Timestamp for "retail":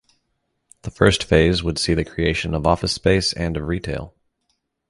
3.67-4.15